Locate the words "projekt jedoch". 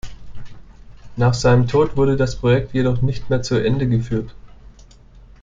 2.37-3.03